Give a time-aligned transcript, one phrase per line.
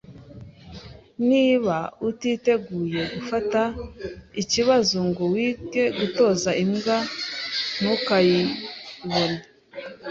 [1.29, 1.77] Niba
[2.09, 3.61] utiteguye gufata
[4.41, 6.97] ikibazo ngo wige gutoza imbwa,
[7.79, 9.39] ntukayibone.